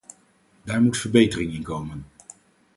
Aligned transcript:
Daar 0.63 0.81
moet 0.81 0.97
verbetering 0.97 1.53
in 1.53 1.63
komen. 1.63 2.05